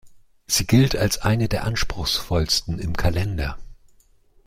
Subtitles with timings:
[0.47, 3.59] Sie gilt als eine der anspruchsvollsten im Kalender.